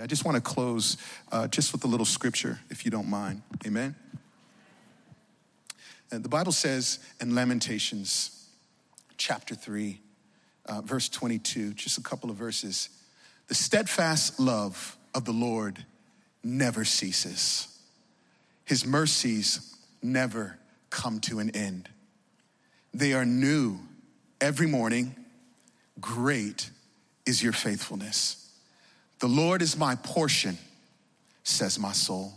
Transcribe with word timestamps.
I 0.00 0.06
just 0.06 0.24
want 0.24 0.36
to 0.36 0.40
close 0.40 0.96
uh, 1.30 1.46
just 1.48 1.72
with 1.72 1.84
a 1.84 1.86
little 1.86 2.06
scripture, 2.06 2.58
if 2.70 2.84
you 2.84 2.90
don't 2.90 3.08
mind. 3.08 3.42
Amen. 3.66 3.94
And 6.10 6.24
the 6.24 6.28
Bible 6.28 6.52
says 6.52 6.98
in 7.20 7.34
Lamentations 7.34 8.48
chapter 9.16 9.54
3, 9.54 10.00
uh, 10.66 10.80
verse 10.82 11.08
22, 11.08 11.74
just 11.74 11.98
a 11.98 12.02
couple 12.02 12.30
of 12.30 12.36
verses 12.36 12.88
the 13.46 13.54
steadfast 13.54 14.40
love 14.40 14.96
of 15.14 15.26
the 15.26 15.32
Lord 15.32 15.84
never 16.42 16.84
ceases, 16.84 17.68
his 18.64 18.86
mercies 18.86 19.76
never 20.02 20.58
come 20.88 21.20
to 21.20 21.40
an 21.40 21.50
end. 21.50 21.88
They 22.94 23.12
are 23.12 23.26
new 23.26 23.80
every 24.40 24.66
morning. 24.66 25.14
Great 26.00 26.70
is 27.26 27.42
your 27.42 27.52
faithfulness. 27.52 28.43
The 29.20 29.28
Lord 29.28 29.62
is 29.62 29.76
my 29.76 29.94
portion, 29.96 30.58
says 31.42 31.78
my 31.78 31.92
soul. 31.92 32.34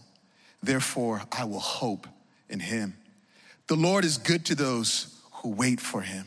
Therefore, 0.62 1.22
I 1.32 1.46
will 1.46 1.60
hope 1.60 2.08
in 2.50 2.60
him. 2.60 2.96
The 3.68 3.76
Lord 3.76 4.06
is 4.06 4.18
good 4.18 4.46
to 4.46 4.56
those 4.56 5.20
who 5.34 5.50
wait 5.50 5.80
for 5.80 6.02
him, 6.02 6.26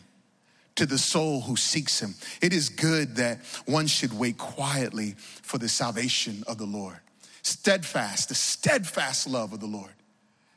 to 0.76 0.86
the 0.86 0.98
soul 0.98 1.40
who 1.40 1.56
seeks 1.56 2.00
him. 2.00 2.14
It 2.42 2.52
is 2.52 2.68
good 2.68 3.16
that 3.16 3.38
one 3.66 3.86
should 3.86 4.12
wait 4.12 4.38
quietly 4.38 5.14
for 5.16 5.58
the 5.58 5.68
salvation 5.68 6.44
of 6.46 6.58
the 6.58 6.66
Lord. 6.66 6.98
Steadfast, 7.42 8.28
the 8.28 8.34
steadfast 8.34 9.26
love 9.26 9.52
of 9.52 9.60
the 9.60 9.66
Lord. 9.66 9.92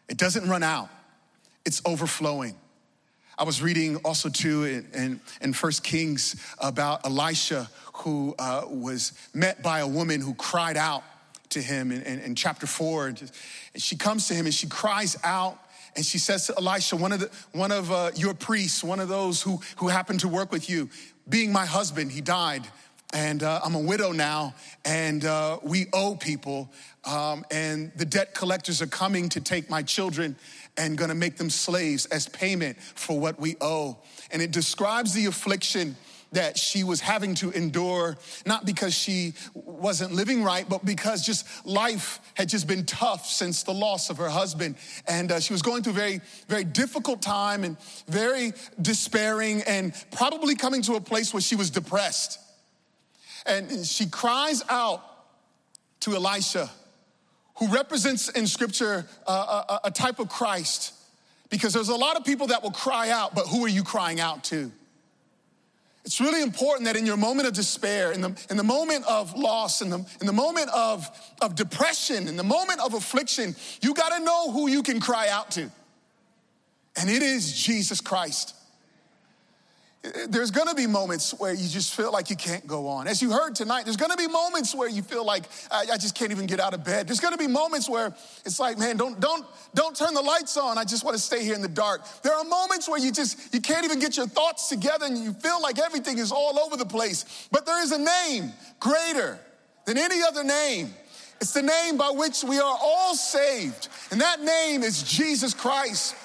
It 0.09 0.17
doesn't 0.17 0.47
run 0.49 0.63
out, 0.63 0.89
it's 1.65 1.81
overflowing. 1.85 2.55
I 3.37 3.43
was 3.43 3.61
reading 3.61 3.97
also 3.97 4.29
too 4.29 4.65
in, 4.65 4.87
in, 4.93 5.21
in 5.41 5.53
1 5.53 5.71
Kings 5.83 6.35
about 6.59 7.05
Elisha 7.05 7.69
who 7.93 8.35
uh, 8.37 8.63
was 8.67 9.13
met 9.33 9.63
by 9.63 9.79
a 9.79 9.87
woman 9.87 10.21
who 10.21 10.33
cried 10.33 10.77
out 10.77 11.03
to 11.49 11.61
him 11.61 11.91
in, 11.91 12.01
in, 12.03 12.19
in 12.19 12.35
chapter 12.35 12.67
four. 12.67 13.07
And 13.07 13.31
she 13.75 13.95
comes 13.95 14.27
to 14.27 14.33
him 14.33 14.45
and 14.45 14.53
she 14.53 14.67
cries 14.67 15.17
out 15.23 15.57
and 15.95 16.05
she 16.05 16.17
says 16.17 16.47
to 16.47 16.55
Elisha, 16.57 16.95
one 16.95 17.11
of, 17.11 17.19
the, 17.19 17.29
one 17.51 17.71
of 17.71 17.91
uh, 17.91 18.11
your 18.15 18.33
priests, 18.33 18.83
one 18.83 18.99
of 18.99 19.09
those 19.09 19.41
who, 19.41 19.59
who 19.77 19.87
happened 19.87 20.21
to 20.21 20.27
work 20.27 20.51
with 20.51 20.69
you, 20.69 20.89
being 21.29 21.51
my 21.51 21.65
husband, 21.65 22.11
he 22.11 22.21
died. 22.21 22.63
And 23.13 23.43
uh, 23.43 23.61
I'm 23.63 23.75
a 23.75 23.79
widow 23.79 24.11
now, 24.11 24.55
and 24.83 25.23
uh, 25.23 25.59
we 25.61 25.85
owe 25.93 26.15
people. 26.15 26.69
Um, 27.05 27.45
and 27.51 27.91
the 27.95 28.05
debt 28.05 28.33
collectors 28.33 28.81
are 28.81 28.87
coming 28.87 29.29
to 29.29 29.41
take 29.41 29.69
my 29.69 29.83
children 29.83 30.35
and 30.77 30.97
gonna 30.97 31.13
make 31.13 31.37
them 31.37 31.51
slaves 31.51 32.07
as 32.07 32.27
payment 32.27 32.81
for 32.81 33.19
what 33.19 33.39
we 33.39 33.55
owe. 33.61 33.97
And 34.31 34.41
it 34.41 34.51
describes 34.51 35.13
the 35.13 35.27
affliction 35.27 35.95
that 36.31 36.57
she 36.57 36.83
was 36.83 36.99
having 36.99 37.35
to 37.35 37.51
endure, 37.51 38.17
not 38.45 38.65
because 38.65 38.93
she 38.93 39.33
wasn't 39.53 40.11
living 40.13 40.43
right, 40.43 40.67
but 40.67 40.83
because 40.83 41.23
just 41.23 41.45
life 41.65 42.19
had 42.33 42.49
just 42.49 42.67
been 42.67 42.85
tough 42.85 43.27
since 43.27 43.63
the 43.63 43.73
loss 43.73 44.09
of 44.09 44.17
her 44.17 44.29
husband. 44.29 44.75
And 45.07 45.31
uh, 45.31 45.39
she 45.39 45.53
was 45.53 45.61
going 45.61 45.83
through 45.83 45.93
a 45.93 45.95
very, 45.95 46.21
very 46.47 46.63
difficult 46.63 47.21
time 47.21 47.63
and 47.63 47.77
very 48.07 48.53
despairing 48.81 49.61
and 49.63 49.93
probably 50.11 50.55
coming 50.55 50.81
to 50.83 50.95
a 50.95 51.01
place 51.01 51.33
where 51.33 51.41
she 51.41 51.55
was 51.55 51.69
depressed. 51.69 52.39
And 53.45 53.85
she 53.85 54.07
cries 54.07 54.63
out 54.69 55.01
to 56.01 56.15
Elisha, 56.15 56.69
who 57.55 57.67
represents 57.67 58.29
in 58.29 58.47
scripture 58.47 59.05
uh, 59.27 59.63
a, 59.69 59.87
a 59.87 59.91
type 59.91 60.19
of 60.19 60.29
Christ, 60.29 60.93
because 61.49 61.73
there's 61.73 61.89
a 61.89 61.95
lot 61.95 62.17
of 62.17 62.25
people 62.25 62.47
that 62.47 62.63
will 62.63 62.71
cry 62.71 63.09
out, 63.09 63.35
but 63.35 63.47
who 63.47 63.63
are 63.63 63.69
you 63.69 63.83
crying 63.83 64.19
out 64.19 64.43
to? 64.45 64.71
It's 66.05 66.19
really 66.19 66.41
important 66.41 66.85
that 66.85 66.97
in 66.97 67.05
your 67.05 67.15
moment 67.15 67.47
of 67.47 67.53
despair, 67.53 68.11
in 68.11 68.19
the, 68.19 68.45
in 68.49 68.57
the 68.57 68.63
moment 68.63 69.05
of 69.05 69.37
loss, 69.37 69.81
in 69.81 69.89
the, 69.89 70.05
in 70.19 70.27
the 70.27 70.33
moment 70.33 70.69
of, 70.75 71.07
of 71.41 71.55
depression, 71.55 72.27
in 72.27 72.35
the 72.35 72.43
moment 72.43 72.81
of 72.81 72.93
affliction, 72.93 73.55
you 73.81 73.93
gotta 73.93 74.23
know 74.23 74.51
who 74.51 74.67
you 74.67 74.83
can 74.83 74.99
cry 74.99 75.29
out 75.29 75.51
to. 75.51 75.71
And 76.97 77.09
it 77.09 77.23
is 77.23 77.53
Jesus 77.53 78.01
Christ. 78.01 78.53
There's 80.27 80.51
gonna 80.51 80.75
be 80.75 80.85
moments 80.85 81.33
where 81.39 81.53
you 81.53 81.69
just 81.69 81.95
feel 81.95 82.11
like 82.11 82.29
you 82.29 82.35
can't 82.35 82.67
go 82.67 82.87
on. 82.87 83.07
As 83.07 83.21
you 83.21 83.31
heard 83.31 83.55
tonight, 83.55 83.85
there's 83.85 83.95
gonna 83.95 84.17
be 84.17 84.27
moments 84.27 84.75
where 84.75 84.89
you 84.89 85.01
feel 85.01 85.25
like 85.25 85.45
I, 85.71 85.85
I, 85.93 85.97
just 85.97 86.13
can't 86.13 86.31
even 86.31 86.45
get 86.45 86.59
out 86.59 86.73
of 86.73 86.83
bed. 86.83 87.07
There's 87.07 87.21
gonna 87.21 87.37
be 87.37 87.47
moments 87.47 87.89
where 87.89 88.13
it's 88.45 88.59
like, 88.59 88.77
man, 88.77 88.97
don't, 88.97 89.17
don't, 89.21 89.45
don't 89.73 89.95
turn 89.95 90.13
the 90.13 90.21
lights 90.21 90.57
on. 90.57 90.77
I 90.77 90.83
just 90.83 91.05
wanna 91.05 91.19
stay 91.19 91.41
here 91.41 91.55
in 91.55 91.61
the 91.61 91.69
dark. 91.69 92.01
There 92.21 92.33
are 92.33 92.43
moments 92.43 92.89
where 92.89 92.99
you 92.99 93.13
just, 93.13 93.53
you 93.53 93.61
can't 93.61 93.85
even 93.85 93.99
get 93.99 94.17
your 94.17 94.27
thoughts 94.27 94.67
together 94.67 95.05
and 95.05 95.17
you 95.17 95.31
feel 95.31 95.61
like 95.61 95.79
everything 95.79 96.17
is 96.17 96.33
all 96.33 96.59
over 96.59 96.75
the 96.75 96.85
place. 96.85 97.47
But 97.49 97.65
there 97.65 97.81
is 97.81 97.93
a 97.93 97.97
name 97.97 98.51
greater 98.81 99.39
than 99.85 99.97
any 99.97 100.21
other 100.21 100.43
name. 100.43 100.93
It's 101.39 101.53
the 101.53 101.61
name 101.61 101.97
by 101.97 102.09
which 102.09 102.43
we 102.43 102.59
are 102.59 102.77
all 102.81 103.15
saved. 103.15 103.87
And 104.11 104.19
that 104.19 104.41
name 104.41 104.83
is 104.83 105.01
Jesus 105.03 105.53
Christ. 105.53 106.15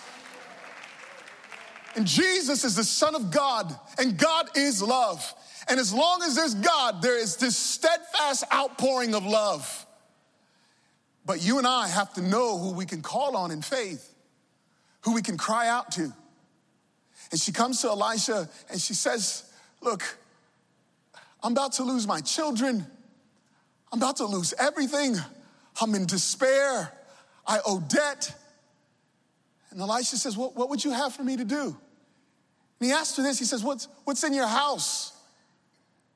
And 1.96 2.06
Jesus 2.06 2.64
is 2.64 2.76
the 2.76 2.84
Son 2.84 3.14
of 3.14 3.30
God, 3.30 3.74
and 3.98 4.16
God 4.16 4.56
is 4.56 4.82
love. 4.82 5.34
And 5.68 5.80
as 5.80 5.92
long 5.92 6.22
as 6.22 6.36
there's 6.36 6.54
God, 6.54 7.02
there 7.02 7.18
is 7.18 7.36
this 7.36 7.56
steadfast 7.56 8.44
outpouring 8.52 9.14
of 9.14 9.24
love. 9.24 9.86
But 11.26 11.42
you 11.42 11.58
and 11.58 11.66
I 11.66 11.88
have 11.88 12.14
to 12.14 12.22
know 12.22 12.56
who 12.56 12.72
we 12.72 12.86
can 12.86 13.02
call 13.02 13.36
on 13.36 13.50
in 13.50 13.60
faith, 13.60 14.14
who 15.02 15.14
we 15.14 15.22
can 15.22 15.36
cry 15.36 15.68
out 15.68 15.90
to. 15.92 16.12
And 17.30 17.40
she 17.40 17.52
comes 17.52 17.82
to 17.82 17.88
Elisha 17.88 18.48
and 18.70 18.80
she 18.80 18.94
says, 18.94 19.44
Look, 19.82 20.02
I'm 21.42 21.52
about 21.52 21.72
to 21.74 21.84
lose 21.84 22.06
my 22.06 22.20
children. 22.20 22.86
I'm 23.92 23.98
about 23.98 24.16
to 24.16 24.26
lose 24.26 24.54
everything. 24.58 25.16
I'm 25.80 25.94
in 25.94 26.06
despair. 26.06 26.92
I 27.46 27.60
owe 27.64 27.80
debt. 27.80 28.34
And 29.70 29.80
Elisha 29.80 30.16
says, 30.16 30.36
What, 30.36 30.56
what 30.56 30.70
would 30.70 30.84
you 30.84 30.92
have 30.92 31.14
for 31.14 31.22
me 31.22 31.36
to 31.36 31.44
do? 31.44 31.76
And 32.80 32.86
he 32.88 32.92
asked 32.92 33.16
her 33.16 33.22
this. 33.22 33.38
He 33.38 33.44
says, 33.44 33.62
What's, 33.62 33.88
what's 34.04 34.24
in 34.24 34.32
your 34.32 34.46
house? 34.46 35.12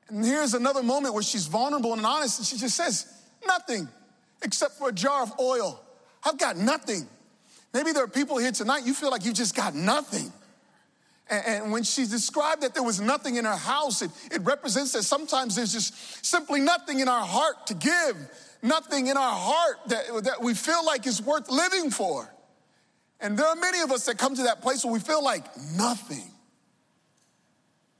And 0.09 0.23
here's 0.23 0.53
another 0.53 0.83
moment 0.83 1.13
where 1.13 1.23
she's 1.23 1.47
vulnerable 1.47 1.93
and 1.93 2.05
honest, 2.05 2.39
and 2.39 2.47
she 2.47 2.57
just 2.57 2.75
says, 2.75 3.07
Nothing 3.45 3.87
except 4.41 4.77
for 4.77 4.89
a 4.89 4.91
jar 4.91 5.23
of 5.23 5.39
oil. 5.39 5.81
I've 6.25 6.37
got 6.37 6.57
nothing. 6.57 7.07
Maybe 7.73 7.91
there 7.91 8.03
are 8.03 8.07
people 8.09 8.37
here 8.37 8.51
tonight, 8.51 8.85
you 8.85 8.93
feel 8.93 9.09
like 9.09 9.25
you 9.25 9.33
just 9.33 9.55
got 9.55 9.73
nothing. 9.73 10.31
And, 11.29 11.43
and 11.47 11.71
when 11.71 11.83
she 11.83 12.05
described 12.05 12.61
that 12.61 12.73
there 12.73 12.83
was 12.83 13.01
nothing 13.01 13.35
in 13.37 13.45
her 13.45 13.55
house, 13.55 14.01
it, 14.01 14.11
it 14.31 14.41
represents 14.41 14.91
that 14.93 15.03
sometimes 15.03 15.55
there's 15.55 15.73
just 15.73 16.25
simply 16.25 16.61
nothing 16.61 16.99
in 16.99 17.07
our 17.07 17.25
heart 17.25 17.67
to 17.67 17.73
give, 17.73 18.15
nothing 18.61 19.07
in 19.07 19.17
our 19.17 19.33
heart 19.33 19.77
that, 19.87 20.23
that 20.23 20.41
we 20.41 20.53
feel 20.53 20.85
like 20.85 21.07
is 21.07 21.21
worth 21.21 21.49
living 21.49 21.89
for. 21.89 22.32
And 23.19 23.37
there 23.37 23.47
are 23.47 23.55
many 23.55 23.81
of 23.81 23.91
us 23.91 24.05
that 24.05 24.17
come 24.17 24.35
to 24.35 24.43
that 24.43 24.61
place 24.61 24.83
where 24.83 24.93
we 24.93 24.99
feel 24.99 25.23
like 25.23 25.45
nothing. 25.75 26.29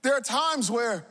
There 0.02 0.14
are 0.14 0.22
times 0.22 0.70
where 0.70 1.06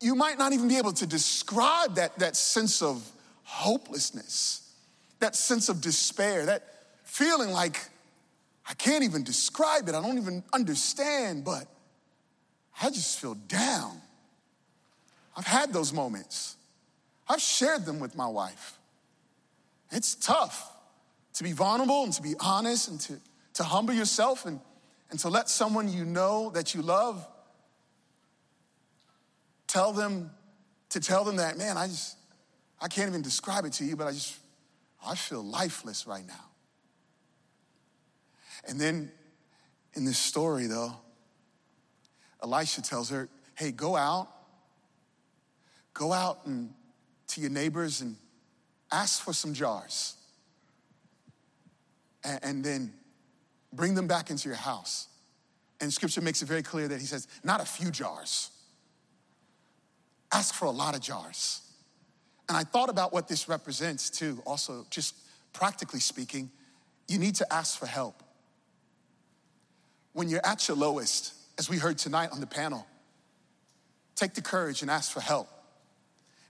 you 0.00 0.14
might 0.14 0.38
not 0.38 0.52
even 0.52 0.68
be 0.68 0.78
able 0.78 0.92
to 0.94 1.06
describe 1.06 1.96
that, 1.96 2.18
that 2.20 2.36
sense 2.36 2.80
of 2.80 3.06
hopelessness, 3.42 4.72
that 5.18 5.34
sense 5.34 5.68
of 5.68 5.80
despair, 5.80 6.46
that 6.46 6.62
feeling 7.04 7.50
like 7.50 7.76
I 8.68 8.74
can't 8.74 9.02
even 9.02 9.24
describe 9.24 9.88
it, 9.88 9.94
I 9.96 10.00
don't 10.00 10.18
even 10.18 10.44
understand, 10.52 11.44
but 11.44 11.66
I 12.80 12.88
just 12.90 13.18
feel 13.18 13.34
down. 13.34 14.00
I've 15.36 15.46
had 15.46 15.72
those 15.72 15.92
moments. 15.92 16.56
I've 17.28 17.40
shared 17.40 17.84
them 17.84 17.98
with 17.98 18.16
my 18.16 18.28
wife. 18.28 18.78
It's 19.90 20.14
tough 20.14 20.70
to 21.34 21.42
be 21.42 21.52
vulnerable 21.52 22.04
and 22.04 22.12
to 22.12 22.22
be 22.22 22.34
honest 22.40 22.88
and 22.88 23.00
to, 23.00 23.20
to 23.60 23.64
humble 23.64 23.92
yourself 23.92 24.46
and, 24.46 24.58
and 25.10 25.20
to 25.20 25.28
let 25.28 25.50
someone 25.50 25.86
you 25.86 26.06
know 26.06 26.48
that 26.54 26.74
you 26.74 26.80
love 26.80 27.28
tell 29.66 29.92
them 29.92 30.30
to 30.88 30.98
tell 30.98 31.24
them 31.24 31.36
that, 31.36 31.58
man, 31.58 31.76
I 31.76 31.86
just, 31.86 32.16
I 32.80 32.88
can't 32.88 33.10
even 33.10 33.20
describe 33.20 33.66
it 33.66 33.74
to 33.74 33.84
you, 33.84 33.96
but 33.96 34.06
I 34.06 34.12
just, 34.12 34.34
I 35.06 35.14
feel 35.14 35.44
lifeless 35.44 36.06
right 36.06 36.26
now. 36.26 36.46
And 38.66 38.80
then 38.80 39.12
in 39.92 40.06
this 40.06 40.18
story, 40.18 40.66
though, 40.66 40.94
Elisha 42.42 42.80
tells 42.80 43.10
her, 43.10 43.28
hey, 43.56 43.72
go 43.72 43.94
out, 43.94 44.28
go 45.92 46.14
out 46.14 46.46
and 46.46 46.72
to 47.28 47.42
your 47.42 47.50
neighbors 47.50 48.00
and 48.00 48.16
ask 48.90 49.22
for 49.22 49.34
some 49.34 49.52
jars. 49.52 50.16
And, 52.24 52.40
and 52.42 52.64
then 52.64 52.94
bring 53.72 53.94
them 53.94 54.06
back 54.06 54.30
into 54.30 54.48
your 54.48 54.56
house. 54.56 55.08
And 55.80 55.92
scripture 55.92 56.20
makes 56.20 56.42
it 56.42 56.46
very 56.46 56.62
clear 56.62 56.88
that 56.88 57.00
he 57.00 57.06
says, 57.06 57.26
not 57.42 57.60
a 57.60 57.64
few 57.64 57.90
jars 57.90 58.50
ask 60.32 60.54
for 60.54 60.66
a 60.66 60.70
lot 60.70 60.94
of 60.94 61.00
jars. 61.00 61.60
And 62.48 62.56
I 62.56 62.64
thought 62.64 62.88
about 62.88 63.12
what 63.12 63.28
this 63.28 63.48
represents 63.48 64.10
too, 64.10 64.42
also, 64.46 64.86
just 64.90 65.14
practically 65.52 66.00
speaking. 66.00 66.50
You 67.08 67.18
need 67.18 67.36
to 67.36 67.52
ask 67.52 67.78
for 67.78 67.86
help. 67.86 68.22
When 70.12 70.28
you're 70.28 70.44
at 70.44 70.66
your 70.66 70.76
lowest, 70.76 71.34
as 71.58 71.68
we 71.68 71.76
heard 71.76 71.98
tonight 71.98 72.30
on 72.32 72.40
the 72.40 72.46
panel, 72.46 72.86
take 74.16 74.34
the 74.34 74.42
courage 74.42 74.82
and 74.82 74.90
ask 74.90 75.12
for 75.12 75.20
help. 75.20 75.48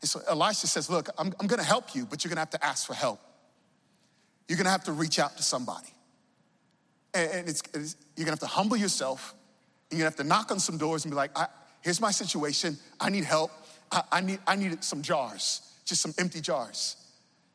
And 0.01 0.09
so 0.09 0.21
Elisha 0.29 0.67
says, 0.67 0.89
Look, 0.89 1.09
I'm, 1.19 1.33
I'm 1.39 1.47
gonna 1.47 1.63
help 1.63 1.95
you, 1.95 2.07
but 2.07 2.25
you're 2.25 2.31
gonna 2.31 2.41
have 2.41 2.51
to 2.51 2.65
ask 2.65 2.87
for 2.87 2.95
help. 2.95 3.21
You're 4.49 4.57
gonna 4.57 4.71
have 4.71 4.85
to 4.85 4.93
reach 4.93 5.19
out 5.19 5.37
to 5.37 5.43
somebody. 5.43 5.89
And, 7.13 7.49
it's, 7.49 7.63
it's, 7.75 7.97
you're 8.17 8.25
gonna 8.25 8.33
have 8.33 8.41
to 8.41 8.47
humble 8.47 8.77
yourself, 8.77 9.35
and 9.91 9.99
you're 9.99 10.05
gonna 10.05 10.17
have 10.17 10.25
to 10.25 10.29
knock 10.29 10.51
on 10.51 10.59
some 10.59 10.79
doors 10.79 11.05
and 11.05 11.13
be 11.13 11.17
like, 11.17 11.37
Here's 11.83 12.01
my 12.01 12.11
situation. 12.11 12.79
I 13.01 13.09
need 13.11 13.25
help. 13.25 13.51
I, 13.91 14.03
I, 14.13 14.21
need, 14.21 14.39
I 14.47 14.57
need 14.57 14.85
some 14.85 15.03
jars, 15.03 15.63
just 15.85 16.03
some 16.03 16.15
empty 16.19 16.41
jars. 16.41 16.97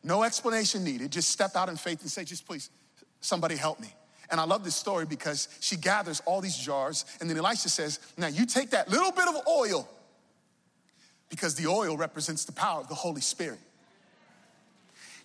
No 0.04 0.24
explanation 0.24 0.84
needed. 0.84 1.12
Just 1.12 1.30
step 1.30 1.56
out 1.56 1.69
in 1.69 1.78
faith 1.78 2.02
and 2.02 2.10
say, 2.10 2.24
Just 2.24 2.46
please, 2.46 2.69
somebody 3.22 3.56
help 3.56 3.80
me. 3.80 3.94
And 4.31 4.40
I 4.40 4.44
love 4.44 4.63
this 4.63 4.75
story 4.75 5.06
because 5.06 5.48
she 5.60 5.75
gathers 5.75 6.22
all 6.25 6.42
these 6.42 6.57
jars, 6.57 7.06
and 7.22 7.30
then 7.30 7.38
Elisha 7.38 7.69
says, 7.69 8.00
Now 8.18 8.28
you 8.28 8.46
take 8.46 8.72
that 8.72 8.90
little 8.90 9.12
bit 9.12 9.28
of 9.28 9.36
oil 9.48 9.88
because 11.30 11.56
the 11.56 11.68
oil 11.68 11.98
represents 11.98 12.46
the 12.46 12.52
power 12.52 12.81
of 12.81 12.88
the 12.88 12.96
Holy 12.96 13.22
Spirit. 13.22 13.60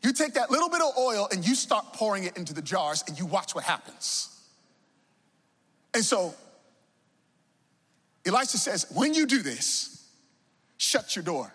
You 0.03 0.13
take 0.13 0.35
that 0.35 0.51
little 0.51 0.71
bit 0.71 0.81
of 0.81 0.97
oil 0.97 1.29
and 1.31 1.47
you 1.47 1.55
start 1.55 1.93
pouring 1.93 2.25
it 2.25 2.37
into 2.37 2.55
the 2.55 2.63
jars 2.63 3.05
and 3.07 3.19
you 3.19 3.27
watch 3.27 3.55
what 3.55 3.65
happens. 3.65 4.29
And 5.93 6.05
so 6.05 6.35
Elisha 8.25 8.59
says, 8.59 8.87
when 8.95 9.15
you 9.15 9.27
do 9.27 9.43
this, 9.43 10.09
shut 10.79 11.17
your 11.17 11.23
door. 11.23 11.53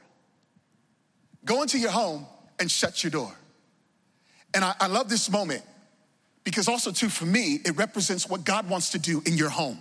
Go 1.43 1.61
into 1.61 1.79
your 1.79 1.91
home 1.91 2.25
and 2.59 2.69
shut 2.69 3.03
your 3.03 3.11
door. 3.11 3.33
And 4.53 4.63
I, 4.63 4.73
I 4.79 4.87
love 4.87 5.09
this 5.09 5.29
moment 5.29 5.63
because 6.43 6.67
also, 6.67 6.91
too, 6.91 7.09
for 7.09 7.25
me, 7.25 7.59
it 7.65 7.75
represents 7.75 8.29
what 8.29 8.43
God 8.43 8.69
wants 8.69 8.91
to 8.91 8.99
do 8.99 9.21
in 9.25 9.33
your 9.33 9.49
home. 9.49 9.79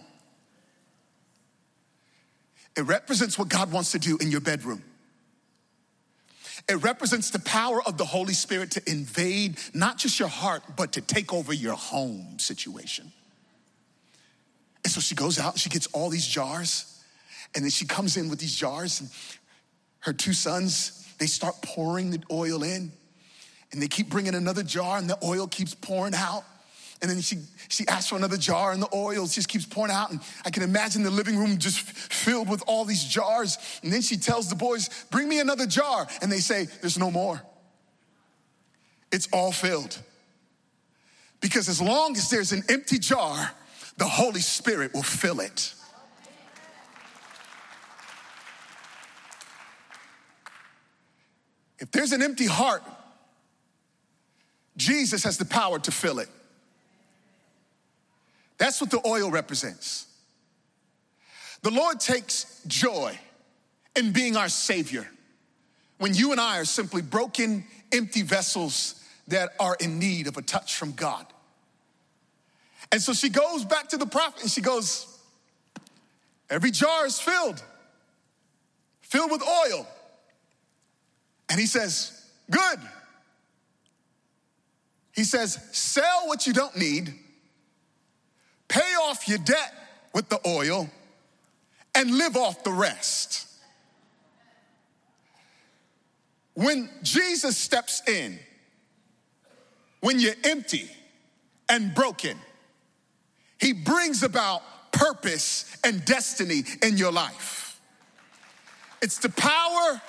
It 2.76 2.82
represents 2.82 3.38
what 3.38 3.49
God 3.49 3.70
wants 3.70 3.93
to 3.93 3.99
do 3.99 4.17
in 4.19 4.31
your 4.31 4.40
bedroom. 4.40 4.82
It 6.74 6.78
represents 6.82 7.30
the 7.30 7.38
power 7.38 7.80
of 7.86 7.98
the 7.98 8.04
Holy 8.04 8.34
Spirit 8.34 8.72
to 8.72 8.90
invade 8.90 9.60
not 9.74 9.96
just 9.96 10.18
your 10.18 10.26
heart, 10.26 10.64
but 10.76 10.90
to 10.94 11.00
take 11.00 11.32
over 11.32 11.52
your 11.52 11.76
home 11.76 12.36
situation. 12.40 13.12
And 14.82 14.92
so 14.92 15.00
she 15.00 15.14
goes 15.14 15.38
out, 15.38 15.56
she 15.56 15.70
gets 15.70 15.86
all 15.92 16.10
these 16.10 16.26
jars, 16.26 17.00
and 17.54 17.62
then 17.62 17.70
she 17.70 17.86
comes 17.86 18.16
in 18.16 18.28
with 18.28 18.40
these 18.40 18.56
jars, 18.56 19.00
and 19.00 19.08
her 20.00 20.12
two 20.12 20.32
sons, 20.32 21.14
they 21.20 21.26
start 21.26 21.62
pouring 21.62 22.10
the 22.10 22.20
oil 22.28 22.64
in, 22.64 22.90
and 23.70 23.80
they 23.80 23.86
keep 23.86 24.10
bringing 24.10 24.34
another 24.34 24.64
jar, 24.64 24.98
and 24.98 25.08
the 25.08 25.18
oil 25.24 25.46
keeps 25.46 25.76
pouring 25.76 26.14
out. 26.16 26.42
And 27.02 27.11
then 27.11 27.20
she, 27.20 27.38
she 27.69 27.87
asks 27.88 28.08
for 28.08 28.17
another 28.17 28.37
jar, 28.37 28.73
and 28.73 28.81
the 28.81 28.88
oil 28.94 29.26
just 29.26 29.49
keeps 29.49 29.67
pouring 29.67 29.93
out. 29.93 30.11
And 30.11 30.20
I 30.44 30.50
can 30.50 30.62
imagine 30.62 31.02
the 31.02 31.11
living 31.11 31.37
room 31.37 31.58
just 31.58 31.81
filled 31.81 32.49
with 32.49 32.62
all 32.67 32.85
these 32.85 33.05
jars. 33.05 33.58
And 33.82 33.93
then 33.93 34.00
she 34.00 34.17
tells 34.17 34.49
the 34.49 34.55
boys, 34.55 34.88
Bring 35.11 35.29
me 35.29 35.41
another 35.41 35.67
jar. 35.67 36.06
And 36.23 36.31
they 36.31 36.38
say, 36.38 36.67
There's 36.81 36.99
no 36.99 37.11
more. 37.11 37.43
It's 39.12 39.29
all 39.32 39.52
filled. 39.52 39.99
Because 41.41 41.69
as 41.69 41.81
long 41.81 42.17
as 42.17 42.31
there's 42.31 42.52
an 42.52 42.62
empty 42.69 42.99
jar, 42.99 43.52
the 43.99 44.06
Holy 44.06 44.41
Spirit 44.41 44.94
will 44.94 45.02
fill 45.02 45.41
it. 45.41 45.75
If 51.79 51.91
there's 51.91 52.12
an 52.12 52.23
empty 52.23 52.46
heart, 52.46 52.82
Jesus 54.76 55.23
has 55.25 55.37
the 55.37 55.44
power 55.44 55.79
to 55.81 55.91
fill 55.91 56.19
it. 56.19 56.29
That's 58.64 58.81
what 58.81 58.88
the 58.88 59.06
oil 59.06 59.31
represents. 59.31 60.06
The 61.61 61.70
Lord 61.70 62.00
takes 62.00 62.62
joy 62.66 63.19
in 63.94 64.12
being 64.12 64.38
our 64.38 64.49
Savior 64.49 65.06
when 65.99 66.14
you 66.14 66.32
and 66.32 66.40
I 66.40 66.61
are 66.61 66.64
simply 66.64 67.02
broken, 67.02 67.66
empty 67.93 68.22
vessels 68.22 69.05
that 69.28 69.50
are 69.61 69.76
in 69.81 69.99
need 69.99 70.28
of 70.28 70.38
a 70.38 70.43
touch 70.43 70.76
from 70.76 70.93
God. 70.93 71.26
And 72.90 73.02
so 73.02 73.12
she 73.12 73.28
goes 73.28 73.66
back 73.66 73.90
to 73.90 73.99
the 73.99 74.06
prophet 74.06 74.40
and 74.40 74.50
she 74.50 74.62
goes, 74.62 75.14
Every 76.49 76.70
jar 76.70 77.05
is 77.05 77.20
filled, 77.20 77.62
filled 79.02 79.31
with 79.31 79.43
oil. 79.43 79.87
And 81.50 81.60
he 81.60 81.67
says, 81.67 82.31
Good. 82.50 82.78
He 85.14 85.25
says, 85.25 85.58
Sell 85.72 86.28
what 86.28 86.46
you 86.46 86.55
don't 86.55 86.78
need 86.78 87.12
pay 88.74 88.94
off 89.04 89.28
your 89.28 89.38
debt 89.38 89.72
with 90.12 90.28
the 90.28 90.40
oil, 90.46 90.90
and 91.94 92.10
live 92.18 92.36
off 92.36 92.64
the 92.64 92.72
rest. 92.72 93.46
When 96.54 96.90
Jesus 97.02 97.56
steps 97.56 98.02
in, 98.08 98.38
when 100.00 100.18
you're 100.18 100.34
empty 100.44 100.88
and 101.68 101.94
broken, 101.94 102.36
he 103.60 103.72
brings 103.72 104.22
about 104.22 104.62
purpose 104.92 105.76
and 105.84 106.04
destiny 106.04 106.64
in 106.82 106.96
your 106.96 107.12
life. 107.12 107.80
It's 109.02 109.18
the 109.18 109.30
power 109.30 110.00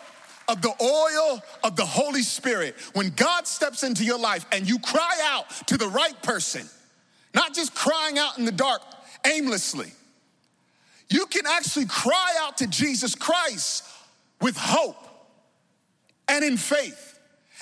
of 0.47 0.62
the 0.62 0.73
oil 0.81 1.41
of 1.63 1.75
the 1.75 1.85
Holy 1.85 2.21
Spirit. 2.21 2.75
When 2.94 3.09
God 3.12 3.47
steps 3.47 3.83
into 3.83 4.03
your 4.03 4.19
life 4.19 4.45
and 4.51 4.67
you 4.67 4.79
cry 4.79 5.19
out 5.23 5.50
to 5.67 5.77
the 5.77 5.88
right 5.88 6.21
person, 6.23 6.67
not 7.36 7.54
just 7.54 7.76
crying 7.76 8.18
out 8.18 8.40
in 8.40 8.46
the 8.46 8.52
dark 8.52 8.82
aimlessly. 9.26 9.92
You 11.10 11.26
can 11.28 11.46
actually 11.46 11.86
cry 11.86 12.36
out 12.40 12.58
to 12.58 12.68
Jesus 12.68 13.14
Christ 13.14 13.84
with 14.42 14.58
hope 14.58 14.98
and 16.28 16.44
in 16.44 16.58
faith. 16.58 17.20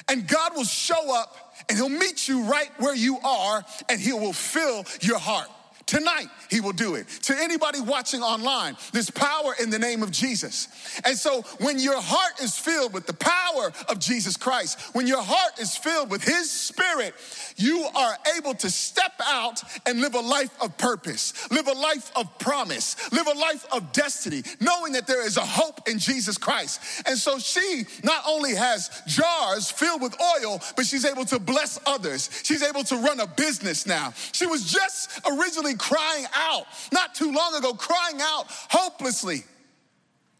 And 0.07 0.27
God 0.27 0.55
will 0.55 0.63
show 0.63 1.13
up 1.13 1.55
and 1.67 1.77
He'll 1.77 1.89
meet 1.89 2.27
you 2.27 2.43
right 2.43 2.69
where 2.77 2.95
you 2.95 3.17
are 3.23 3.65
and 3.89 3.99
He 3.99 4.13
will 4.13 4.33
fill 4.33 4.85
your 5.01 5.19
heart. 5.19 5.49
Tonight, 5.85 6.27
he 6.49 6.61
will 6.61 6.71
do 6.71 6.95
it. 6.95 7.07
To 7.23 7.35
anybody 7.35 7.81
watching 7.81 8.21
online, 8.21 8.77
there's 8.93 9.09
power 9.09 9.53
in 9.61 9.69
the 9.69 9.79
name 9.79 10.01
of 10.01 10.11
Jesus. 10.11 10.69
And 11.03 11.17
so, 11.17 11.41
when 11.59 11.77
your 11.77 11.99
heart 11.99 12.39
is 12.41 12.57
filled 12.57 12.93
with 12.93 13.05
the 13.05 13.13
power 13.13 13.71
of 13.89 13.99
Jesus 13.99 14.37
Christ, 14.37 14.79
when 14.93 15.07
your 15.07 15.21
heart 15.21 15.59
is 15.59 15.75
filled 15.75 16.09
with 16.09 16.23
his 16.23 16.49
spirit, 16.49 17.13
you 17.57 17.85
are 17.95 18.15
able 18.37 18.53
to 18.55 18.69
step 18.69 19.11
out 19.25 19.61
and 19.85 19.99
live 19.99 20.15
a 20.15 20.19
life 20.19 20.51
of 20.61 20.77
purpose, 20.77 21.33
live 21.51 21.67
a 21.67 21.73
life 21.73 22.11
of 22.15 22.37
promise, 22.39 22.95
live 23.11 23.27
a 23.27 23.37
life 23.37 23.65
of 23.71 23.91
destiny, 23.91 24.43
knowing 24.61 24.93
that 24.93 25.05
there 25.05 25.25
is 25.25 25.37
a 25.37 25.45
hope 25.45 25.89
in 25.89 25.99
Jesus 25.99 26.37
Christ. 26.37 26.79
And 27.07 27.17
so, 27.17 27.39
she 27.39 27.85
not 28.03 28.23
only 28.25 28.55
has 28.55 28.89
jars 29.05 29.69
filled 29.69 30.01
with 30.01 30.15
oil, 30.39 30.61
but 30.77 30.85
she's 30.85 31.05
able 31.05 31.25
to 31.25 31.39
bless 31.39 31.77
others. 31.85 32.29
She's 32.43 32.63
able 32.63 32.83
to 32.85 32.95
run 32.95 33.19
a 33.19 33.27
business 33.27 33.85
now. 33.85 34.13
She 34.31 34.45
was 34.45 34.71
just 34.71 35.19
originally 35.29 35.72
crying 35.75 36.25
out, 36.33 36.65
not 36.91 37.15
too 37.15 37.31
long 37.31 37.55
ago, 37.55 37.73
crying 37.73 38.19
out 38.21 38.45
hopelessly, 38.47 39.43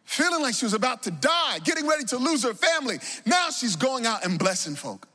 feeling 0.04 0.42
like 0.42 0.56
she 0.56 0.66
was 0.66 0.74
about 0.74 1.04
to 1.04 1.12
die, 1.12 1.60
getting 1.63 1.88
ready 1.88 2.04
to 2.06 2.18
lose 2.18 2.44
her 2.44 2.54
family. 2.54 3.00
Now 3.25 3.50
she's 3.50 3.75
going 3.75 4.06
out 4.06 4.25
and 4.25 4.38
blessing 4.38 4.75
folk 4.75 5.08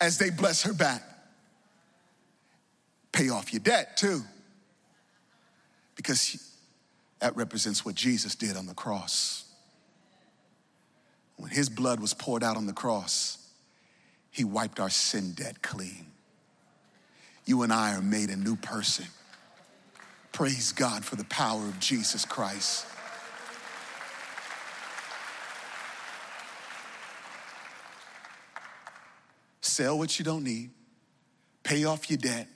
as 0.00 0.18
they 0.18 0.30
bless 0.30 0.62
her 0.62 0.72
back. 0.72 1.02
Pay 3.12 3.28
off 3.28 3.52
your 3.52 3.60
debt 3.60 3.96
too, 3.96 4.22
because 5.96 6.54
that 7.20 7.36
represents 7.36 7.84
what 7.84 7.94
Jesus 7.94 8.34
did 8.34 8.56
on 8.56 8.66
the 8.66 8.74
cross. 8.74 9.44
When 11.36 11.50
his 11.50 11.68
blood 11.68 12.00
was 12.00 12.14
poured 12.14 12.44
out 12.44 12.56
on 12.56 12.66
the 12.66 12.72
cross, 12.72 13.38
he 14.30 14.44
wiped 14.44 14.78
our 14.78 14.90
sin 14.90 15.32
debt 15.32 15.62
clean 15.62 16.09
you 17.50 17.62
and 17.62 17.72
I 17.72 17.96
are 17.96 18.00
made 18.00 18.30
a 18.30 18.36
new 18.36 18.54
person. 18.54 19.06
Praise 20.30 20.70
God 20.70 21.04
for 21.04 21.16
the 21.16 21.24
power 21.24 21.60
of 21.60 21.80
Jesus 21.80 22.24
Christ. 22.24 22.86
Sell 29.60 29.98
what 29.98 30.16
you 30.16 30.24
don't 30.24 30.44
need, 30.44 30.70
pay 31.64 31.82
off 31.82 32.08
your 32.08 32.18
debt, 32.18 32.46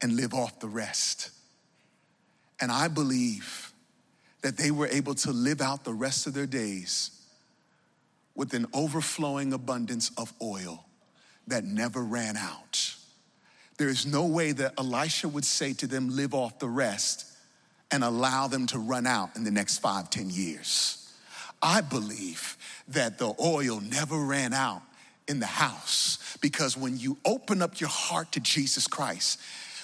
and 0.00 0.14
live 0.14 0.32
off 0.32 0.60
the 0.60 0.68
rest. 0.68 1.30
And 2.60 2.70
I 2.70 2.86
believe 2.86 3.72
that 4.42 4.56
they 4.56 4.70
were 4.70 4.86
able 4.86 5.16
to 5.16 5.32
live 5.32 5.60
out 5.60 5.82
the 5.82 5.92
rest 5.92 6.28
of 6.28 6.34
their 6.34 6.46
days 6.46 7.10
with 8.36 8.54
an 8.54 8.66
overflowing 8.72 9.52
abundance 9.52 10.12
of 10.16 10.32
oil 10.40 10.84
that 11.48 11.64
never 11.64 12.00
ran 12.00 12.36
out. 12.36 12.73
There 13.76 13.88
is 13.88 14.06
no 14.06 14.26
way 14.26 14.52
that 14.52 14.74
Elisha 14.78 15.28
would 15.28 15.44
say 15.44 15.72
to 15.74 15.86
them, 15.86 16.10
live 16.10 16.34
off 16.34 16.58
the 16.58 16.68
rest 16.68 17.26
and 17.90 18.04
allow 18.04 18.46
them 18.46 18.66
to 18.68 18.78
run 18.78 19.06
out 19.06 19.36
in 19.36 19.44
the 19.44 19.50
next 19.50 19.78
five, 19.78 20.10
ten 20.10 20.30
years. 20.30 21.12
I 21.62 21.80
believe 21.80 22.56
that 22.88 23.18
the 23.18 23.34
oil 23.40 23.80
never 23.80 24.16
ran 24.16 24.52
out 24.52 24.82
in 25.26 25.40
the 25.40 25.46
house 25.46 26.36
because 26.40 26.76
when 26.76 26.98
you 26.98 27.16
open 27.24 27.62
up 27.62 27.80
your 27.80 27.88
heart 27.88 28.32
to 28.32 28.40
Jesus 28.40 28.86
Christ, 28.86 29.40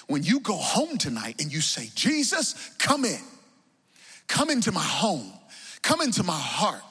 when 0.07 0.23
you 0.23 0.39
go 0.41 0.55
home 0.55 0.97
tonight 0.97 1.41
and 1.41 1.51
you 1.51 1.61
say, 1.61 1.89
Jesus, 1.95 2.71
come 2.77 3.05
in, 3.05 3.21
come 4.27 4.49
into 4.49 4.71
my 4.71 4.83
home, 4.83 5.31
come 5.81 6.01
into 6.01 6.23
my 6.23 6.37
heart. 6.39 6.83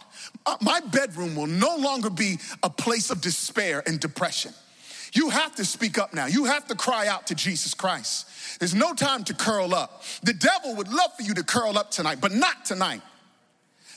Uh, 0.46 0.56
My 0.60 0.80
bedroom 0.80 1.36
will 1.36 1.46
no 1.46 1.76
longer 1.76 2.10
be 2.10 2.38
a 2.62 2.70
place 2.70 3.10
of 3.10 3.20
despair 3.20 3.82
and 3.86 4.00
depression. 4.00 4.52
You 5.12 5.30
have 5.30 5.54
to 5.56 5.64
speak 5.64 5.98
up 5.98 6.14
now. 6.14 6.26
You 6.26 6.44
have 6.44 6.66
to 6.68 6.74
cry 6.74 7.06
out 7.06 7.26
to 7.28 7.34
Jesus 7.34 7.74
Christ. 7.74 8.58
There's 8.58 8.74
no 8.74 8.94
time 8.94 9.24
to 9.24 9.34
curl 9.34 9.74
up. 9.74 10.02
The 10.22 10.34
devil 10.34 10.76
would 10.76 10.88
love 10.88 11.14
for 11.16 11.22
you 11.22 11.34
to 11.34 11.42
curl 11.42 11.78
up 11.78 11.90
tonight, 11.90 12.18
but 12.20 12.32
not 12.32 12.64
tonight. 12.64 13.02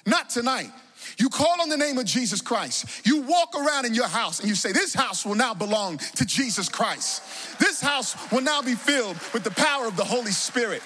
Not 0.06 0.30
tonight. 0.30 0.72
You 1.18 1.30
call 1.30 1.62
on 1.62 1.70
the 1.70 1.78
name 1.78 1.98
of 1.98 2.06
Jesus 2.06 2.42
Christ. 2.42 3.06
You 3.06 3.22
walk 3.22 3.56
around 3.56 3.86
in 3.86 3.94
your 3.94 4.08
house 4.08 4.40
and 4.40 4.50
you 4.50 4.56
say, 4.56 4.72
This 4.72 4.94
house 4.94 5.26
will 5.26 5.36
now 5.36 5.54
belong 5.54 5.98
to 6.16 6.26
Jesus 6.26 6.70
Christ. 6.70 7.60
This 7.60 7.82
house 7.82 8.16
will 8.32 8.42
now 8.42 8.62
be 8.62 8.76
filled 8.76 9.18
with 9.34 9.44
the 9.44 9.52
power 9.52 9.86
of 9.86 9.98
the 9.98 10.04
Holy 10.04 10.32
Spirit. 10.32 10.82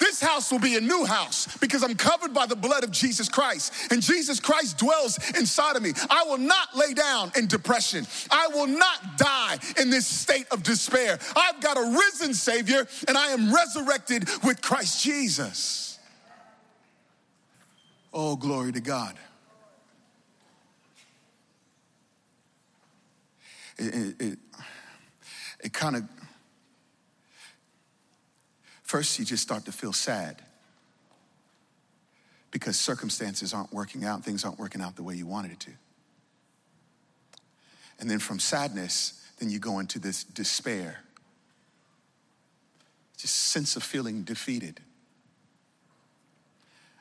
This 0.00 0.20
house 0.20 0.50
will 0.50 0.58
be 0.58 0.76
a 0.76 0.80
new 0.80 1.04
house 1.04 1.56
because 1.58 1.82
I'm 1.82 1.94
covered 1.94 2.32
by 2.32 2.46
the 2.46 2.56
blood 2.56 2.84
of 2.84 2.90
Jesus 2.90 3.28
Christ, 3.28 3.92
and 3.92 4.02
Jesus 4.02 4.40
Christ 4.40 4.78
dwells 4.78 5.18
inside 5.36 5.76
of 5.76 5.82
me. 5.82 5.92
I 6.10 6.24
will 6.24 6.38
not 6.38 6.76
lay 6.76 6.94
down 6.94 7.32
in 7.36 7.46
depression. 7.46 8.06
I 8.30 8.48
will 8.48 8.66
not 8.66 9.18
die 9.18 9.58
in 9.80 9.90
this 9.90 10.06
state 10.06 10.46
of 10.50 10.62
despair. 10.62 11.18
I've 11.36 11.60
got 11.60 11.76
a 11.76 11.82
risen 11.82 12.34
Savior, 12.34 12.86
and 13.06 13.16
I 13.16 13.28
am 13.28 13.52
resurrected 13.52 14.28
with 14.44 14.62
Christ 14.62 15.02
Jesus. 15.02 15.98
Oh, 18.12 18.36
glory 18.36 18.72
to 18.72 18.80
God. 18.80 19.16
It, 23.76 23.94
it, 23.94 24.20
it, 24.20 24.38
it 25.64 25.72
kind 25.72 25.96
of 25.96 26.04
First, 28.88 29.18
you 29.18 29.26
just 29.26 29.42
start 29.42 29.66
to 29.66 29.72
feel 29.72 29.92
sad 29.92 30.40
because 32.50 32.80
circumstances 32.80 33.52
aren't 33.52 33.70
working 33.70 34.02
out, 34.06 34.24
things 34.24 34.46
aren't 34.46 34.58
working 34.58 34.80
out 34.80 34.96
the 34.96 35.02
way 35.02 35.14
you 35.14 35.26
wanted 35.26 35.52
it 35.52 35.60
to. 35.60 35.70
And 38.00 38.10
then 38.10 38.18
from 38.18 38.38
sadness, 38.38 39.22
then 39.38 39.50
you 39.50 39.58
go 39.58 39.78
into 39.78 39.98
this 39.98 40.24
despair, 40.24 41.00
just 43.18 43.36
sense 43.36 43.76
of 43.76 43.82
feeling 43.82 44.22
defeated. 44.22 44.80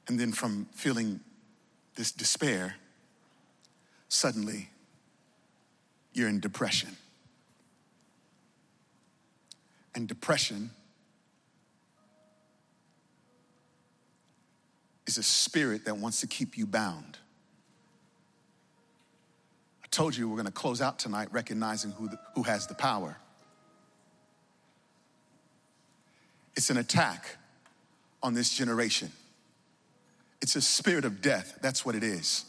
And 0.10 0.20
then 0.20 0.34
from 0.34 0.68
feeling 0.74 1.22
this 1.96 2.12
despair, 2.12 2.76
suddenly 4.10 4.72
you're 6.12 6.28
in 6.28 6.42
depression. 6.42 6.98
And 9.96 10.06
depression 10.06 10.72
is 15.08 15.18
a 15.18 15.24
spirit 15.24 15.86
that 15.86 15.98
wants 15.98 16.20
to 16.22 16.28
keep 16.28 16.58
you 16.58 16.68
bound. 16.68 17.18
I 19.84 19.88
told 19.90 20.16
you 20.16 20.28
we're 20.28 20.36
going 20.36 20.46
to 20.46 20.52
close 20.52 20.82
out 20.82 21.00
tonight 21.00 21.30
recognizing 21.32 21.92
who, 21.92 22.10
the, 22.10 22.20
who 22.36 22.44
has 22.44 22.68
the 22.68 22.76
power. 22.76 23.18
It's 26.56 26.70
an 26.70 26.78
attack 26.78 27.38
on 28.22 28.34
this 28.34 28.56
generation. 28.56 29.12
It's 30.42 30.56
a 30.56 30.62
spirit 30.62 31.06
of 31.06 31.22
death. 31.22 31.58
That's 31.62 31.86
what 31.86 31.96
it 31.96 32.04
is. 32.04 32.46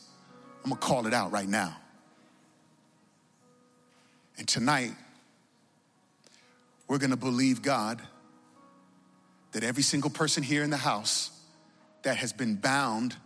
I'm 0.65 0.71
going 0.71 0.81
to 0.81 0.87
call 0.87 1.07
it 1.07 1.15
out 1.15 1.31
right 1.31 1.49
now. 1.49 1.77
And 4.37 4.47
tonight, 4.47 4.93
we're 6.88 6.99
going 6.99 7.11
to 7.11 7.17
believe 7.17 7.62
God 7.62 8.03
that 9.53 9.62
every 9.62 9.83
single 9.83 10.11
person 10.11 10.43
here 10.43 10.62
in 10.62 10.71
the 10.71 10.77
house 10.77 11.31
that 12.02 12.17
has 12.19 12.33
been 12.33 12.57
bound 12.57 13.17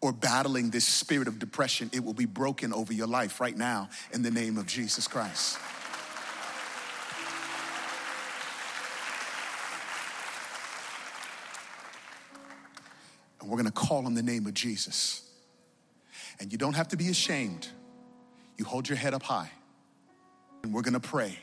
or 0.00 0.12
battling 0.12 0.70
this 0.70 0.86
spirit 0.86 1.26
of 1.26 1.38
depression, 1.38 1.90
it 1.92 2.04
will 2.04 2.14
be 2.14 2.24
broken 2.24 2.72
over 2.72 2.92
your 2.92 3.06
life 3.06 3.40
right 3.40 3.56
now 3.56 3.88
in 4.12 4.22
the 4.22 4.30
name 4.30 4.56
of 4.56 4.66
Jesus 4.66 5.08
Christ. 5.08 5.58
And 13.40 13.50
we're 13.50 13.56
gonna 13.56 13.70
call 13.70 14.06
on 14.06 14.14
the 14.14 14.22
name 14.22 14.46
of 14.46 14.54
Jesus. 14.54 15.22
And 16.40 16.52
you 16.52 16.58
don't 16.58 16.74
have 16.74 16.88
to 16.88 16.96
be 16.96 17.08
ashamed. 17.08 17.68
You 18.56 18.64
hold 18.64 18.88
your 18.88 18.98
head 18.98 19.14
up 19.14 19.22
high, 19.22 19.50
and 20.62 20.72
we're 20.72 20.82
gonna 20.82 21.00
pray, 21.00 21.38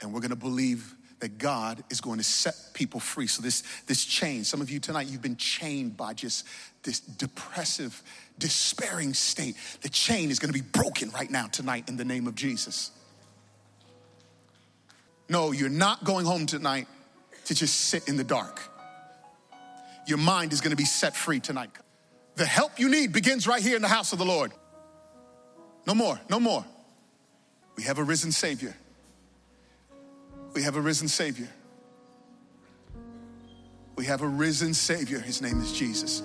and 0.00 0.12
we're 0.12 0.20
gonna 0.20 0.36
believe 0.36 0.94
that 1.20 1.38
God 1.38 1.84
is 1.90 2.00
going 2.00 2.18
to 2.18 2.24
set 2.24 2.54
people 2.74 3.00
free. 3.00 3.26
So 3.26 3.42
this 3.42 3.62
this 3.86 4.04
chain, 4.04 4.44
some 4.44 4.60
of 4.60 4.70
you 4.70 4.80
tonight, 4.80 5.06
you've 5.06 5.22
been 5.22 5.36
chained 5.36 5.96
by 5.96 6.14
just 6.14 6.46
this 6.82 7.00
depressive, 7.00 8.02
despairing 8.38 9.14
state. 9.14 9.56
The 9.82 9.88
chain 9.88 10.30
is 10.30 10.38
going 10.38 10.52
to 10.52 10.58
be 10.58 10.66
broken 10.66 11.10
right 11.10 11.30
now 11.30 11.46
tonight 11.46 11.88
in 11.88 11.96
the 11.96 12.04
name 12.04 12.26
of 12.26 12.34
Jesus. 12.34 12.90
No, 15.28 15.52
you're 15.52 15.68
not 15.68 16.04
going 16.04 16.26
home 16.26 16.46
tonight 16.46 16.88
to 17.44 17.54
just 17.54 17.76
sit 17.82 18.08
in 18.08 18.16
the 18.16 18.24
dark. 18.24 18.60
Your 20.06 20.18
mind 20.18 20.52
is 20.52 20.60
going 20.60 20.70
to 20.70 20.76
be 20.76 20.84
set 20.84 21.14
free 21.14 21.38
tonight. 21.38 21.70
The 22.34 22.46
help 22.46 22.80
you 22.80 22.88
need 22.88 23.12
begins 23.12 23.46
right 23.46 23.62
here 23.62 23.76
in 23.76 23.82
the 23.82 23.88
house 23.88 24.12
of 24.12 24.18
the 24.18 24.24
Lord. 24.24 24.52
No 25.86 25.94
more, 25.94 26.20
no 26.28 26.40
more. 26.40 26.64
We 27.76 27.84
have 27.84 27.98
a 27.98 28.02
risen 28.04 28.32
Savior. 28.32 28.74
We 30.52 30.62
have 30.62 30.76
a 30.76 30.80
risen 30.80 31.08
Savior. 31.08 31.48
We 33.96 34.06
have 34.06 34.22
a 34.22 34.26
risen 34.26 34.74
Savior. 34.74 35.20
His 35.20 35.40
name 35.42 35.60
is 35.60 35.72
Jesus. 35.72 36.22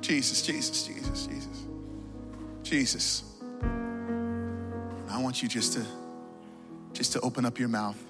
Jesus, 0.00 0.42
Jesus, 0.42 0.86
Jesus, 0.86 1.26
Jesus. 1.26 1.66
Jesus. 2.62 3.24
I 5.08 5.22
want 5.22 5.42
you 5.42 5.48
just 5.48 5.74
to 5.74 5.84
just 6.92 7.12
to 7.12 7.20
open 7.20 7.44
up 7.44 7.58
your 7.58 7.68
mouth 7.68 8.02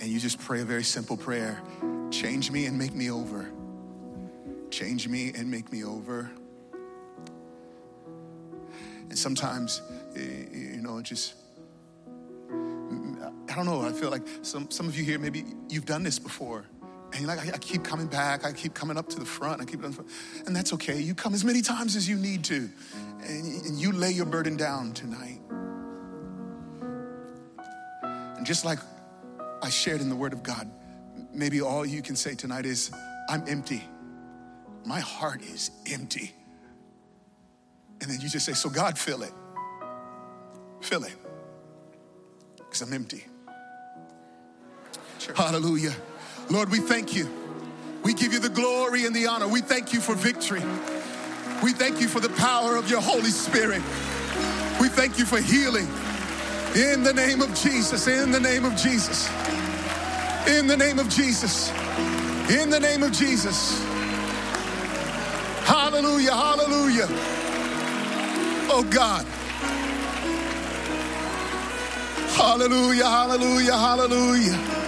and 0.00 0.10
you 0.10 0.18
just 0.18 0.40
pray 0.40 0.60
a 0.60 0.64
very 0.64 0.82
simple 0.82 1.16
prayer. 1.16 1.62
Change 2.10 2.50
me 2.50 2.66
and 2.66 2.76
make 2.76 2.92
me 2.92 3.10
over. 3.10 3.48
Change 4.70 5.06
me 5.06 5.32
and 5.34 5.48
make 5.48 5.70
me 5.72 5.84
over. 5.84 6.30
And 9.08 9.16
sometimes, 9.16 9.82
eh, 10.16 10.46
you 10.52 10.80
know, 10.80 11.00
just 11.00 11.34
I 13.52 13.54
don't 13.54 13.66
know. 13.66 13.82
I 13.82 13.92
feel 13.92 14.10
like 14.10 14.22
some, 14.40 14.70
some 14.70 14.88
of 14.88 14.96
you 14.96 15.04
here, 15.04 15.18
maybe 15.18 15.44
you've 15.68 15.84
done 15.84 16.02
this 16.02 16.18
before. 16.18 16.64
And 17.12 17.20
you're 17.20 17.28
like, 17.28 17.46
I, 17.46 17.52
I 17.54 17.58
keep 17.58 17.84
coming 17.84 18.06
back. 18.06 18.46
I 18.46 18.52
keep 18.52 18.72
coming 18.72 18.96
up 18.96 19.10
to 19.10 19.18
the 19.18 19.26
front. 19.26 19.60
I 19.60 19.66
keep, 19.66 19.84
and 19.84 20.56
that's 20.56 20.72
okay. 20.72 20.98
You 20.98 21.14
come 21.14 21.34
as 21.34 21.44
many 21.44 21.60
times 21.60 21.94
as 21.94 22.08
you 22.08 22.16
need 22.16 22.44
to, 22.44 22.70
and, 23.26 23.66
and 23.66 23.78
you 23.78 23.92
lay 23.92 24.10
your 24.10 24.24
burden 24.24 24.56
down 24.56 24.94
tonight. 24.94 25.38
And 28.02 28.46
just 28.46 28.64
like 28.64 28.78
I 29.62 29.68
shared 29.68 30.00
in 30.00 30.08
the 30.08 30.16
Word 30.16 30.32
of 30.32 30.42
God, 30.42 30.70
maybe 31.30 31.60
all 31.60 31.84
you 31.84 32.00
can 32.00 32.16
say 32.16 32.34
tonight 32.34 32.64
is, 32.64 32.90
I'm 33.28 33.44
empty. 33.46 33.82
My 34.86 35.00
heart 35.00 35.42
is 35.42 35.70
empty. 35.92 36.34
And 38.00 38.10
then 38.10 38.18
you 38.18 38.30
just 38.30 38.46
say, 38.46 38.54
So 38.54 38.70
God, 38.70 38.98
fill 38.98 39.22
it. 39.22 39.32
Fill 40.80 41.04
it. 41.04 41.14
Because 42.56 42.80
I'm 42.80 42.94
empty. 42.94 43.26
Hallelujah. 45.34 45.94
Lord, 46.50 46.70
we 46.70 46.78
thank 46.78 47.14
you. 47.14 47.28
We 48.02 48.14
give 48.14 48.32
you 48.32 48.40
the 48.40 48.48
glory 48.48 49.06
and 49.06 49.14
the 49.14 49.26
honor. 49.26 49.48
We 49.48 49.60
thank 49.60 49.92
you 49.92 50.00
for 50.00 50.14
victory. 50.14 50.62
We 51.62 51.72
thank 51.72 52.00
you 52.00 52.08
for 52.08 52.20
the 52.20 52.28
power 52.30 52.76
of 52.76 52.90
your 52.90 53.00
Holy 53.00 53.30
Spirit. 53.30 53.82
We 54.80 54.88
thank 54.88 55.18
you 55.18 55.24
for 55.24 55.40
healing. 55.40 55.86
In 56.74 57.04
the 57.04 57.12
name 57.14 57.40
of 57.42 57.54
Jesus, 57.54 58.08
in 58.08 58.32
the 58.32 58.40
name 58.40 58.64
of 58.64 58.74
Jesus, 58.76 59.28
in 60.48 60.66
the 60.66 60.76
name 60.76 60.98
of 60.98 61.08
Jesus, 61.08 61.70
in 62.50 62.70
the 62.70 62.80
name 62.80 63.02
of 63.02 63.12
Jesus. 63.12 63.80
Hallelujah, 65.64 66.32
hallelujah. 66.32 67.06
Oh 68.68 68.86
God. 68.90 69.24
Hallelujah, 72.34 73.04
hallelujah, 73.04 73.76
hallelujah. 73.76 74.81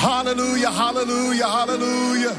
Hallelujah, 0.00 0.70
hallelujah, 0.70 1.46
hallelujah. 1.46 2.34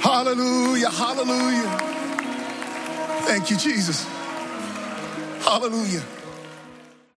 Hallelujah, 0.00 0.90
hallelujah. 0.90 1.78
Thank 3.26 3.50
you, 3.50 3.56
Jesus. 3.56 4.06
Hallelujah. 5.42 6.02